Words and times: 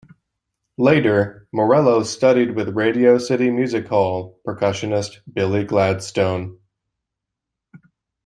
Later, 0.79 1.47
Morello 1.53 2.01
studied 2.01 2.55
with 2.55 2.75
Radio 2.75 3.19
City 3.19 3.51
Music 3.51 3.85
Hall 3.87 4.39
percussionist 4.47 5.19
Billy 5.31 5.63
Gladstone. 5.63 6.57